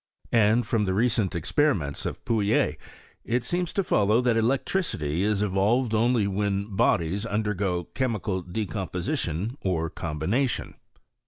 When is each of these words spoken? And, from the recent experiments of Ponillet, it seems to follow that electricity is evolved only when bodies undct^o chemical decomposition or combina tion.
And, 0.31 0.65
from 0.65 0.85
the 0.85 0.95
recent 0.95 1.35
experiments 1.35 2.07
of 2.07 2.25
Ponillet, 2.25 2.77
it 3.23 3.43
seems 3.43 3.71
to 3.73 3.83
follow 3.83 4.19
that 4.21 4.35
electricity 4.35 5.21
is 5.21 5.43
evolved 5.43 5.93
only 5.93 6.25
when 6.25 6.75
bodies 6.75 7.23
undct^o 7.23 7.85
chemical 7.93 8.41
decomposition 8.41 9.57
or 9.61 9.91
combina 9.91 10.49
tion. 10.49 10.73